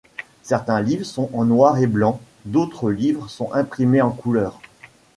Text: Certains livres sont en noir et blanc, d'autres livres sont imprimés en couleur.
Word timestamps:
Certains 0.41 0.81
livres 0.81 1.05
sont 1.05 1.29
en 1.31 1.45
noir 1.45 1.77
et 1.77 1.85
blanc, 1.85 2.19
d'autres 2.45 2.89
livres 2.89 3.29
sont 3.29 3.53
imprimés 3.53 4.01
en 4.01 4.09
couleur. 4.09 4.59